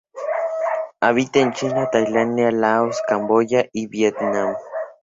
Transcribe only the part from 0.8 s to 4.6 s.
Habita en China, Tailandia, Laos, Camboya y Vietnam.